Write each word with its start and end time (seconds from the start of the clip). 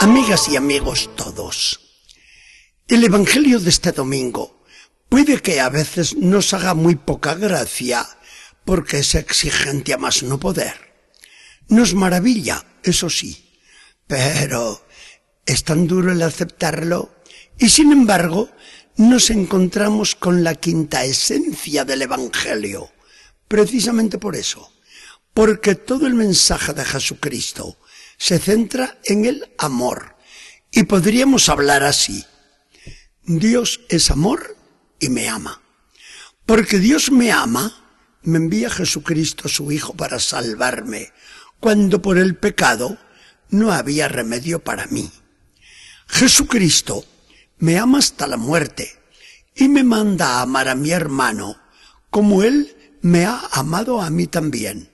Amigas 0.00 0.48
y 0.48 0.54
amigos 0.54 1.10
todos, 1.16 1.80
el 2.86 3.02
Evangelio 3.02 3.58
de 3.58 3.68
este 3.68 3.90
domingo 3.90 4.64
puede 5.08 5.42
que 5.42 5.58
a 5.58 5.68
veces 5.70 6.16
nos 6.16 6.54
haga 6.54 6.74
muy 6.74 6.94
poca 6.94 7.34
gracia 7.34 8.08
porque 8.64 8.98
es 8.98 9.16
exigente 9.16 9.92
a 9.92 9.98
más 9.98 10.22
no 10.22 10.38
poder. 10.38 10.94
Nos 11.66 11.94
maravilla, 11.94 12.64
eso 12.84 13.10
sí, 13.10 13.58
pero 14.06 14.86
es 15.44 15.64
tan 15.64 15.88
duro 15.88 16.12
el 16.12 16.22
aceptarlo 16.22 17.16
y 17.58 17.68
sin 17.68 17.90
embargo 17.90 18.50
nos 18.96 19.30
encontramos 19.30 20.14
con 20.14 20.44
la 20.44 20.54
quinta 20.54 21.04
esencia 21.04 21.84
del 21.84 22.02
Evangelio, 22.02 22.92
precisamente 23.48 24.18
por 24.18 24.36
eso, 24.36 24.72
porque 25.34 25.74
todo 25.74 26.06
el 26.06 26.14
mensaje 26.14 26.72
de 26.72 26.84
Jesucristo 26.84 27.78
se 28.18 28.38
centra 28.38 28.98
en 29.04 29.24
el 29.24 29.54
amor. 29.56 30.16
Y 30.70 30.82
podríamos 30.82 31.48
hablar 31.48 31.82
así. 31.82 32.26
Dios 33.22 33.80
es 33.88 34.10
amor 34.10 34.56
y 35.00 35.08
me 35.08 35.28
ama. 35.28 35.62
Porque 36.44 36.78
Dios 36.78 37.10
me 37.10 37.32
ama, 37.32 38.18
me 38.22 38.38
envía 38.38 38.68
Jesucristo 38.68 39.48
su 39.48 39.72
Hijo 39.72 39.94
para 39.94 40.18
salvarme, 40.18 41.12
cuando 41.60 42.02
por 42.02 42.18
el 42.18 42.36
pecado 42.36 42.98
no 43.50 43.72
había 43.72 44.08
remedio 44.08 44.62
para 44.62 44.86
mí. 44.86 45.10
Jesucristo 46.08 47.04
me 47.58 47.78
ama 47.78 47.98
hasta 47.98 48.26
la 48.26 48.36
muerte 48.36 48.98
y 49.54 49.68
me 49.68 49.84
manda 49.84 50.38
a 50.38 50.42
amar 50.42 50.68
a 50.68 50.74
mi 50.74 50.90
hermano 50.90 51.60
como 52.10 52.42
Él 52.42 52.76
me 53.02 53.24
ha 53.24 53.40
amado 53.52 54.00
a 54.00 54.10
mí 54.10 54.26
también. 54.26 54.90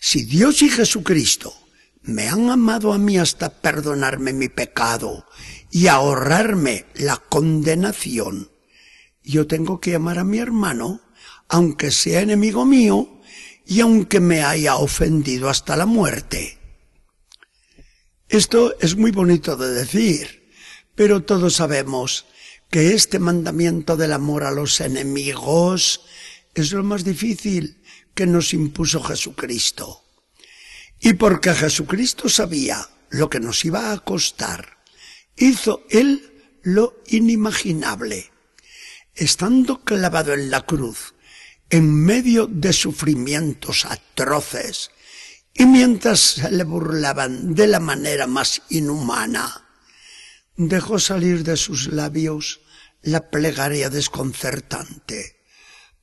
Si 0.00 0.24
Dios 0.24 0.62
y 0.62 0.68
Jesucristo 0.68 1.54
me 2.08 2.26
han 2.26 2.48
amado 2.48 2.94
a 2.94 2.98
mí 2.98 3.18
hasta 3.18 3.60
perdonarme 3.60 4.32
mi 4.32 4.48
pecado 4.48 5.26
y 5.70 5.88
ahorrarme 5.88 6.86
la 6.94 7.18
condenación, 7.18 8.50
yo 9.22 9.46
tengo 9.46 9.78
que 9.78 9.94
amar 9.94 10.18
a 10.18 10.24
mi 10.24 10.38
hermano, 10.38 11.02
aunque 11.48 11.90
sea 11.90 12.22
enemigo 12.22 12.64
mío 12.64 13.20
y 13.66 13.80
aunque 13.80 14.20
me 14.20 14.42
haya 14.42 14.76
ofendido 14.76 15.50
hasta 15.50 15.76
la 15.76 15.84
muerte. 15.84 16.58
Esto 18.30 18.74
es 18.80 18.96
muy 18.96 19.10
bonito 19.10 19.56
de 19.56 19.70
decir, 19.70 20.50
pero 20.94 21.24
todos 21.24 21.56
sabemos 21.56 22.24
que 22.70 22.94
este 22.94 23.18
mandamiento 23.18 23.98
del 23.98 24.14
amor 24.14 24.44
a 24.44 24.50
los 24.50 24.80
enemigos 24.80 26.06
es 26.54 26.72
lo 26.72 26.82
más 26.82 27.04
difícil 27.04 27.82
que 28.14 28.24
nos 28.24 28.54
impuso 28.54 29.02
Jesucristo. 29.02 30.07
Y 31.00 31.14
porque 31.14 31.54
Jesucristo 31.54 32.28
sabía 32.28 32.88
lo 33.10 33.30
que 33.30 33.40
nos 33.40 33.64
iba 33.64 33.92
a 33.92 33.98
costar, 33.98 34.78
hizo 35.36 35.84
Él 35.90 36.58
lo 36.62 37.02
inimaginable. 37.06 38.30
Estando 39.14 39.84
clavado 39.84 40.34
en 40.34 40.50
la 40.50 40.64
cruz, 40.64 41.14
en 41.70 41.92
medio 41.94 42.46
de 42.46 42.72
sufrimientos 42.72 43.84
atroces, 43.84 44.90
y 45.54 45.66
mientras 45.66 46.20
se 46.20 46.50
le 46.52 46.64
burlaban 46.64 47.54
de 47.54 47.66
la 47.66 47.80
manera 47.80 48.26
más 48.26 48.62
inhumana, 48.68 49.68
dejó 50.56 50.98
salir 50.98 51.42
de 51.42 51.56
sus 51.56 51.88
labios 51.92 52.60
la 53.02 53.30
plegaria 53.30 53.90
desconcertante. 53.90 55.44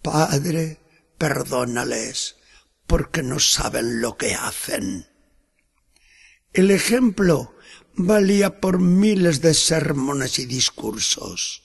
Padre, 0.00 0.80
perdónales, 1.18 2.36
porque 2.92 3.22
no 3.22 3.38
saben 3.38 4.02
lo 4.02 4.18
que 4.18 4.34
hacen. 4.34 5.06
El 6.52 6.70
ejemplo 6.70 7.56
valía 7.94 8.60
por 8.60 8.80
miles 8.80 9.40
de 9.40 9.54
sermones 9.54 10.38
y 10.38 10.44
discursos. 10.44 11.62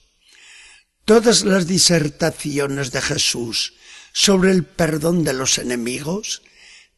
Todas 1.04 1.44
las 1.44 1.66
disertaciones 1.66 2.92
de 2.92 3.02
Jesús 3.02 3.74
sobre 4.14 4.52
el 4.52 4.64
perdón 4.64 5.22
de 5.22 5.34
los 5.34 5.58
enemigos 5.58 6.40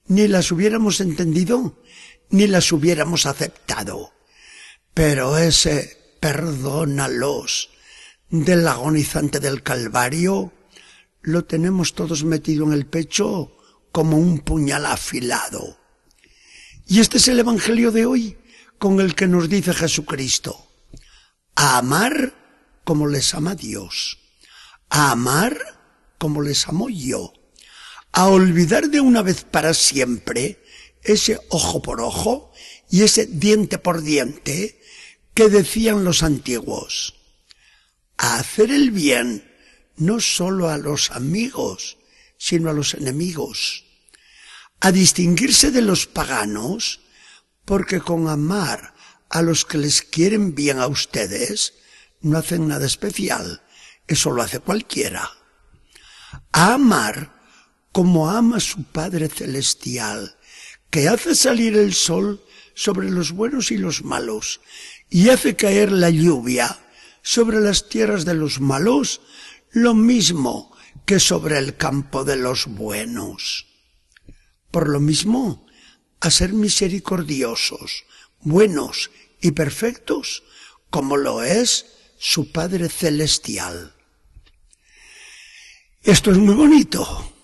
ni 0.06 0.28
las 0.28 0.52
hubiéramos 0.52 1.00
entendido 1.00 1.82
ni 2.28 2.46
las 2.46 2.70
hubiéramos 2.70 3.26
aceptado. 3.26 4.12
Pero 4.94 5.38
ese 5.38 6.14
perdónalos 6.20 7.70
del 8.28 8.68
agonizante 8.68 9.40
del 9.40 9.64
Calvario 9.64 10.52
lo 11.20 11.46
tenemos 11.46 11.94
todos 11.94 12.22
metido 12.22 12.64
en 12.66 12.74
el 12.74 12.86
pecho 12.86 13.56
como 13.92 14.16
un 14.16 14.38
puñal 14.40 14.86
afilado. 14.86 15.78
Y 16.86 17.00
este 17.00 17.18
es 17.18 17.28
el 17.28 17.38
Evangelio 17.38 17.92
de 17.92 18.06
hoy 18.06 18.38
con 18.78 19.00
el 19.00 19.14
que 19.14 19.26
nos 19.26 19.48
dice 19.48 19.74
Jesucristo. 19.74 20.68
A 21.54 21.78
amar 21.78 22.34
como 22.84 23.06
les 23.06 23.34
ama 23.34 23.54
Dios. 23.54 24.18
A 24.88 25.12
amar 25.12 25.58
como 26.18 26.42
les 26.42 26.66
amo 26.66 26.88
yo. 26.88 27.32
A 28.12 28.26
olvidar 28.26 28.88
de 28.88 29.00
una 29.00 29.22
vez 29.22 29.44
para 29.44 29.74
siempre 29.74 30.62
ese 31.02 31.38
ojo 31.48 31.80
por 31.80 32.00
ojo 32.00 32.52
y 32.90 33.02
ese 33.02 33.26
diente 33.26 33.78
por 33.78 34.02
diente 34.02 34.80
que 35.34 35.48
decían 35.48 36.04
los 36.04 36.22
antiguos. 36.22 37.14
A 38.16 38.38
hacer 38.38 38.70
el 38.70 38.90
bien 38.90 39.48
no 39.96 40.20
solo 40.20 40.70
a 40.70 40.78
los 40.78 41.10
amigos, 41.10 41.98
sino 42.40 42.70
a 42.70 42.72
los 42.72 42.94
enemigos, 42.94 43.84
a 44.80 44.92
distinguirse 44.92 45.70
de 45.70 45.82
los 45.82 46.06
paganos, 46.06 47.00
porque 47.66 48.00
con 48.00 48.28
amar 48.28 48.94
a 49.28 49.42
los 49.42 49.66
que 49.66 49.76
les 49.76 50.00
quieren 50.00 50.54
bien 50.54 50.78
a 50.78 50.86
ustedes, 50.86 51.74
no 52.22 52.38
hacen 52.38 52.66
nada 52.66 52.86
especial, 52.86 53.62
eso 54.06 54.30
lo 54.30 54.40
hace 54.40 54.58
cualquiera. 54.58 55.30
A 56.50 56.74
amar 56.74 57.38
como 57.92 58.30
ama 58.30 58.58
su 58.58 58.84
Padre 58.84 59.28
Celestial, 59.28 60.34
que 60.88 61.08
hace 61.08 61.34
salir 61.34 61.76
el 61.76 61.92
sol 61.92 62.42
sobre 62.74 63.10
los 63.10 63.32
buenos 63.32 63.70
y 63.70 63.76
los 63.76 64.02
malos, 64.02 64.62
y 65.10 65.28
hace 65.28 65.56
caer 65.56 65.92
la 65.92 66.08
lluvia 66.08 66.78
sobre 67.20 67.60
las 67.60 67.90
tierras 67.90 68.24
de 68.24 68.32
los 68.32 68.60
malos, 68.60 69.20
lo 69.72 69.92
mismo 69.92 70.69
que 71.06 71.20
sobre 71.20 71.58
el 71.58 71.76
campo 71.76 72.24
de 72.24 72.36
los 72.36 72.66
buenos. 72.66 73.66
Por 74.70 74.88
lo 74.88 75.00
mismo, 75.00 75.66
a 76.20 76.30
ser 76.30 76.52
misericordiosos, 76.52 78.04
buenos 78.40 79.10
y 79.40 79.52
perfectos, 79.52 80.42
como 80.90 81.16
lo 81.16 81.42
es 81.42 81.86
su 82.18 82.52
Padre 82.52 82.88
Celestial. 82.88 83.94
Esto 86.02 86.30
es 86.30 86.38
muy 86.38 86.54
bonito, 86.54 87.34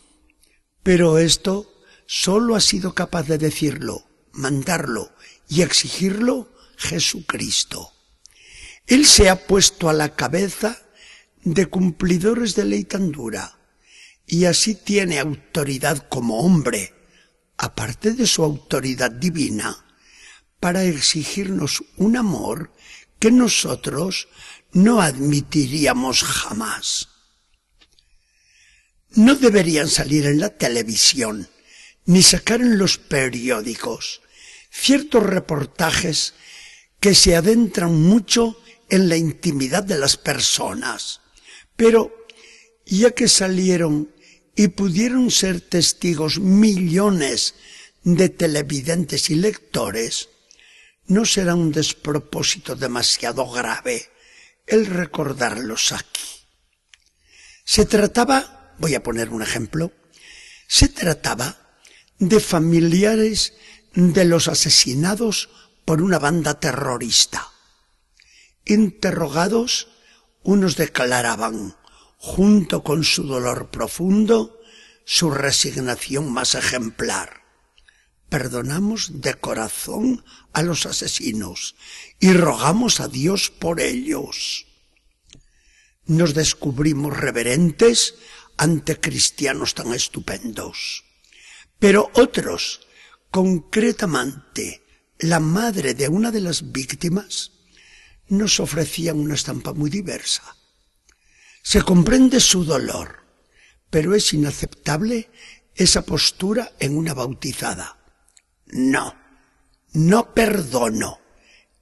pero 0.83 1.19
esto 1.19 1.73
solo 2.07 2.55
ha 2.55 2.61
sido 2.61 2.95
capaz 2.95 3.25
de 3.25 3.39
decirlo, 3.39 4.07
mandarlo 4.33 5.13
y 5.49 5.63
exigirlo 5.63 6.53
Jesucristo. 6.77 7.93
Él 8.87 9.05
se 9.07 9.29
ha 9.29 9.47
puesto 9.47 9.89
a 9.89 9.93
la 9.93 10.15
cabeza 10.15 10.86
de 11.47 11.67
cumplidores 11.67 12.57
de 12.57 12.65
ley 12.65 12.83
tan 12.83 13.13
dura, 13.13 13.57
y 14.27 14.47
así 14.47 14.75
tiene 14.75 15.21
autoridad 15.21 16.09
como 16.09 16.41
hombre, 16.41 16.93
aparte 17.57 18.15
de 18.15 18.27
su 18.27 18.43
autoridad 18.43 19.13
divina, 19.13 19.87
para 20.59 20.83
exigirnos 20.83 21.85
un 21.99 22.17
amor 22.17 22.73
que 23.21 23.31
nosotros 23.31 24.27
no 24.73 25.01
admitiríamos 25.01 26.25
jamás. 26.25 27.11
No 29.11 29.37
deberían 29.37 29.89
salir 29.89 30.27
en 30.27 30.41
la 30.41 30.51
televisión 30.51 31.49
ni 32.07 32.25
sacar 32.25 32.61
en 32.61 32.77
los 32.77 32.99
periódicos 32.99 34.21
ciertos 34.69 35.23
reportajes 35.23 36.35
que 36.99 37.15
se 37.15 37.37
adentran 37.37 37.95
mucho 37.95 38.61
en 38.91 39.09
la 39.09 39.17
intimidad 39.17 39.85
de 39.85 39.97
las 39.97 40.17
personas 40.17 41.21
pero 41.77 42.27
ya 42.85 43.11
que 43.13 43.29
salieron 43.29 44.11
y 44.55 44.69
pudieron 44.69 45.31
ser 45.31 45.61
testigos 45.61 46.41
millones 46.41 47.55
de 48.03 48.29
televidentes 48.29 49.31
y 49.31 49.35
lectores, 49.35 50.31
no 51.07 51.25
será 51.25 51.55
un 51.55 51.73
despropósito 51.73 52.75
demasiado 52.75 53.49
grave 53.51 54.09
el 54.67 54.87
recordarlos 54.87 55.93
aquí. 55.93 56.23
Se 57.65 57.85
trataba, 57.85 58.75
voy 58.79 58.95
a 58.95 59.03
poner 59.03 59.29
un 59.31 59.43
ejemplo, 59.43 59.93
se 60.67 60.89
trataba 60.89 61.79
de 62.19 62.41
familiares 62.41 63.55
de 63.95 64.25
los 64.25 64.49
asesinados 64.49 65.51
por 65.85 66.03
una 66.03 66.19
banda 66.19 66.59
terrorista, 66.59 67.49
interrogados 68.65 69.89
unos 70.47 70.77
declaraban, 70.77 71.77
junto 72.19 72.85
con 72.85 73.03
su 73.03 73.25
dolor 73.25 73.71
profundo, 73.71 74.61
su 75.05 75.31
resignación 75.31 76.33
más 76.33 76.55
ejemplar. 76.55 77.45
perdonamos 78.29 79.23
de 79.23 79.35
corazón 79.35 80.25
a 80.53 80.63
los 80.63 80.85
asesinos 80.85 81.77
y 82.19 82.33
rogamos 82.33 82.99
a 82.99 83.07
Dios 83.07 83.51
por 83.51 83.81
ellos. 83.81 84.67
Nos 86.07 86.35
descubrimos 86.35 87.17
reverentes 87.17 88.17
ante 88.57 88.99
cristianos 89.01 89.75
tan 89.75 89.95
estupendos. 89.95 91.05
Pero 91.79 92.11
otros, 92.15 92.81
concretamente 93.31 94.83
la 95.19 95.41
madre 95.41 95.95
de 95.95 96.09
una 96.09 96.31
de 96.33 96.41
las 96.41 96.73
víctimas, 96.73 97.53
nos 98.29 98.61
ofrecían 98.61 99.19
una 99.19 99.35
estampa 99.35 99.73
muy 99.73 99.91
diversa. 99.91 100.57
Se 101.63 101.83
comprende 101.83 102.41
su 102.41 102.65
dolor, 102.65 103.25
pero 103.91 104.15
es 104.15 104.33
inaceptable 104.33 105.31
esa 105.75 106.03
postura 106.05 106.73
en 106.79 106.97
una 106.97 107.15
bautizada. 107.15 107.99
No, 108.67 109.15
no 109.93 110.35
perdono. 110.35 111.21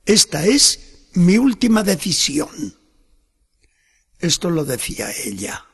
Esta 0.04 0.44
es 0.44 1.08
mi 1.14 1.38
última 1.38 1.82
decisión. 1.82 2.78
Esto 4.18 4.50
lo 4.50 4.64
decía 4.64 5.12
ella. 5.12 5.66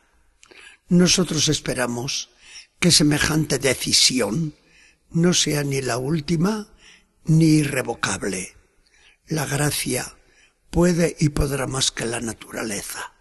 Nosotros 0.89 1.49
esperamos 1.49 2.31
que 2.79 2.91
semejante 2.91 3.59
decisión 3.59 4.55
no 5.11 5.35
sea 5.35 5.63
ni 5.65 5.81
la 5.83 5.99
última 5.99 6.73
ni 7.25 7.47
irrevocable. 7.47 8.57
La 9.27 9.47
gracia 9.47 10.17
puede 10.71 11.17
y 11.19 11.31
podrá 11.31 11.67
más 11.67 11.91
que 11.91 12.07
la 12.07 12.21
naturaleza. 12.21 13.13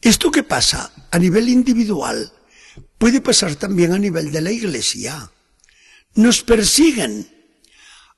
Esto 0.00 0.30
que 0.30 0.42
pasa 0.42 0.92
a 1.10 1.18
nivel 1.18 1.48
individual 1.48 2.32
puede 2.98 3.20
pasar 3.20 3.54
también 3.54 3.92
a 3.92 3.98
nivel 3.98 4.32
de 4.32 4.40
la 4.40 4.50
iglesia. 4.50 5.30
Nos 6.14 6.42
persiguen. 6.42 7.28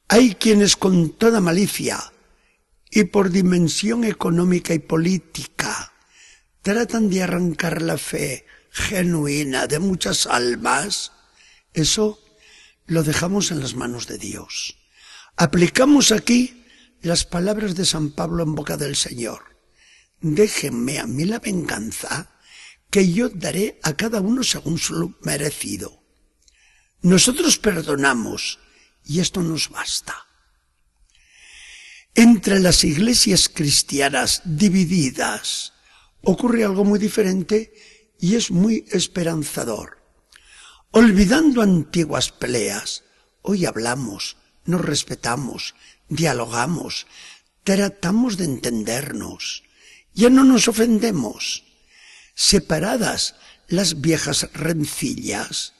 Hay 0.08 0.34
quienes 0.34 0.76
con 0.76 1.10
toda 1.10 1.40
malicia 1.40 2.12
y 2.90 3.04
por 3.04 3.30
dimensión 3.30 4.04
económica 4.04 4.74
y 4.74 4.78
política 4.78 5.92
tratan 6.62 7.10
de 7.10 7.22
arrancar 7.22 7.82
la 7.82 7.98
fe 7.98 8.46
genuina 8.70 9.66
de 9.66 9.78
muchas 9.78 10.26
almas. 10.26 11.12
Eso 11.72 12.18
lo 12.86 13.02
dejamos 13.02 13.50
en 13.50 13.60
las 13.60 13.74
manos 13.74 14.06
de 14.06 14.18
Dios. 14.18 14.76
Aplicamos 15.36 16.12
aquí 16.12 16.63
las 17.04 17.26
palabras 17.26 17.74
de 17.74 17.84
San 17.84 18.12
Pablo 18.12 18.42
en 18.42 18.54
boca 18.54 18.78
del 18.78 18.96
Señor. 18.96 19.58
Déjenme 20.22 20.98
a 20.98 21.06
mí 21.06 21.26
la 21.26 21.38
venganza, 21.38 22.30
que 22.90 23.12
yo 23.12 23.28
daré 23.28 23.78
a 23.82 23.94
cada 23.94 24.22
uno 24.22 24.42
según 24.42 24.78
su 24.78 25.14
merecido. 25.20 26.02
Nosotros 27.02 27.58
perdonamos 27.58 28.58
y 29.04 29.20
esto 29.20 29.42
nos 29.42 29.68
basta. 29.68 30.16
Entre 32.14 32.58
las 32.58 32.84
iglesias 32.84 33.50
cristianas 33.50 34.40
divididas 34.46 35.74
ocurre 36.22 36.64
algo 36.64 36.84
muy 36.84 36.98
diferente 36.98 37.74
y 38.18 38.36
es 38.36 38.50
muy 38.50 38.86
esperanzador. 38.90 39.98
Olvidando 40.90 41.60
antiguas 41.60 42.30
peleas, 42.30 43.04
hoy 43.42 43.66
hablamos, 43.66 44.38
nos 44.64 44.80
respetamos, 44.80 45.74
dialogamos, 46.08 47.06
tratamos 47.62 48.36
de 48.36 48.44
entendernos, 48.44 49.64
ya 50.12 50.30
no 50.30 50.44
nos 50.44 50.68
ofendemos. 50.68 51.64
Separadas 52.34 53.36
las 53.68 54.00
viejas 54.00 54.48
rencillas, 54.52 55.74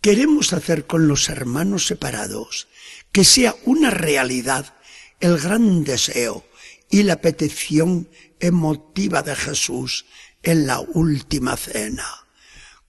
queremos 0.00 0.52
hacer 0.52 0.86
con 0.86 1.08
los 1.08 1.28
hermanos 1.28 1.86
separados 1.86 2.68
que 3.10 3.24
sea 3.24 3.56
una 3.64 3.90
realidad 3.90 4.74
el 5.20 5.38
gran 5.38 5.84
deseo 5.84 6.44
y 6.90 7.04
la 7.04 7.20
petición 7.20 8.08
emotiva 8.40 9.22
de 9.22 9.36
Jesús 9.36 10.04
en 10.42 10.66
la 10.66 10.80
última 10.80 11.56
cena 11.56 12.22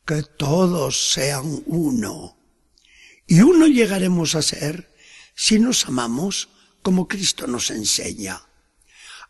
que 0.05 0.23
todos 0.23 1.13
sean 1.13 1.63
uno. 1.65 2.37
Y 3.25 3.41
uno 3.41 3.67
llegaremos 3.67 4.35
a 4.35 4.41
ser 4.41 4.92
si 5.35 5.59
nos 5.59 5.85
amamos 5.85 6.49
como 6.81 7.07
Cristo 7.07 7.47
nos 7.47 7.71
enseña. 7.71 8.41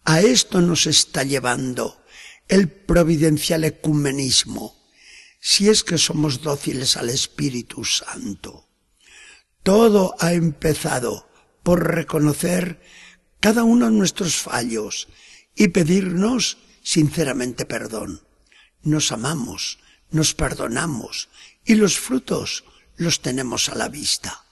A 0.03 0.21
esto 0.21 0.61
nos 0.61 0.85
está 0.87 1.23
llevando 1.23 2.03
el 2.47 2.69
providencial 2.69 3.63
ecumenismo, 3.63 4.75
si 5.39 5.69
es 5.69 5.83
que 5.83 5.97
somos 5.97 6.41
dóciles 6.41 6.97
al 6.97 7.09
Espíritu 7.09 7.85
Santo. 7.85 8.67
Todo 9.63 10.15
ha 10.19 10.33
empezado 10.33 11.29
por 11.63 11.95
reconocer 11.95 12.81
cada 13.39 13.63
uno 13.63 13.85
de 13.85 13.91
nuestros 13.91 14.35
fallos 14.35 15.07
y 15.55 15.69
pedirnos 15.69 16.57
sinceramente 16.81 17.65
perdón. 17.65 18.21
Nos 18.81 19.13
amamos, 19.13 19.79
nos 20.11 20.33
perdonamos 20.33 21.29
y 21.65 21.75
los 21.75 21.97
frutos 21.97 22.65
los 22.97 23.21
tenemos 23.21 23.69
a 23.69 23.75
la 23.75 23.87
vista. 23.87 24.42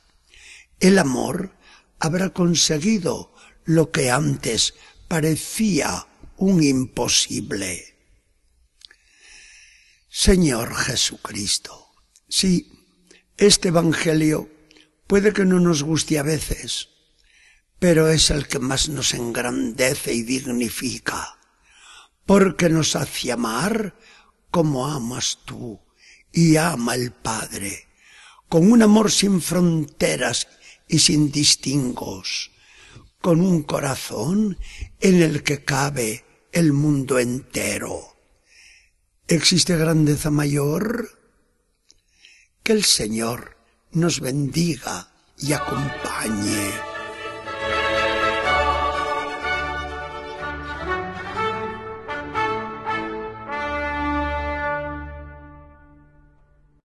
El 0.82 0.98
amor 0.98 1.56
habrá 2.00 2.32
conseguido 2.32 3.36
lo 3.66 3.92
que 3.92 4.10
antes 4.10 4.74
parecía 5.08 6.08
un 6.38 6.64
imposible. 6.64 8.00
Señor 10.10 10.74
Jesucristo, 10.74 11.92
sí, 12.28 12.72
este 13.38 13.68
Evangelio 13.68 14.50
puede 15.06 15.34
que 15.34 15.46
no 15.46 15.60
nos 15.60 15.84
guste 15.84 16.18
a 16.18 16.24
veces, 16.24 16.90
pero 17.78 18.10
es 18.10 18.32
el 18.32 18.48
que 18.48 18.58
más 18.58 18.90
nos 18.90 19.14
engrandece 19.14 20.16
y 20.16 20.24
dignifica, 20.24 21.38
porque 22.26 22.70
nos 22.70 22.96
hace 22.96 23.32
amar 23.32 23.96
como 24.50 24.88
amas 24.88 25.38
tú 25.46 25.80
y 26.32 26.56
ama 26.56 26.96
el 26.96 27.12
Padre, 27.12 27.88
con 28.50 28.72
un 28.72 28.82
amor 28.82 29.12
sin 29.12 29.44
fronteras 29.44 30.48
y 30.92 31.00
sin 31.00 31.32
distingos, 31.32 32.52
con 33.22 33.40
un 33.40 33.64
corazón 33.64 34.58
en 35.00 35.22
el 35.22 35.42
que 35.42 35.64
cabe 35.64 36.26
el 36.52 36.74
mundo 36.74 37.18
entero. 37.18 38.18
¿Existe 39.28 39.78
grandeza 39.78 40.30
mayor? 40.32 41.10
Que 42.62 42.74
el 42.74 42.84
Señor 42.84 43.58
nos 43.94 44.20
bendiga 44.20 45.14
y 45.38 45.54
acompañe. 45.54 46.91